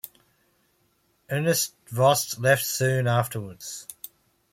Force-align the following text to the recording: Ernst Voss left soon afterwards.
Ernst 1.29 1.75
Voss 1.91 2.39
left 2.39 2.65
soon 2.65 3.05
afterwards. 3.05 3.87